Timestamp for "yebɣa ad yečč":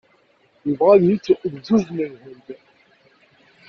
0.65-1.25